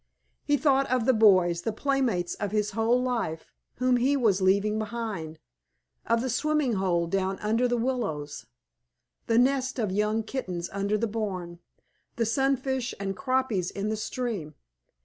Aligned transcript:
He 0.43 0.57
thought 0.57 0.89
of 0.91 1.05
the 1.05 1.13
boys, 1.13 1.61
the 1.61 1.71
playmates 1.71 2.33
of 2.33 2.49
his 2.51 2.71
whole 2.71 2.99
life, 3.03 3.51
whom 3.75 3.97
he 3.97 4.17
was 4.17 4.41
leaving 4.41 4.79
behind; 4.79 5.37
of 6.07 6.21
the 6.21 6.29
swimming 6.31 6.73
hole 6.73 7.05
down 7.05 7.37
under 7.39 7.67
the 7.67 7.77
willows; 7.77 8.47
the 9.27 9.37
nest 9.37 9.77
of 9.77 9.91
young 9.91 10.23
kittens 10.23 10.71
under 10.73 10.97
the 10.97 11.05
barn; 11.05 11.59
the 12.15 12.25
sunfish 12.25 12.95
and 12.99 13.15
croppies 13.15 13.69
in 13.69 13.89
the 13.89 13.95
stream. 13.95 14.55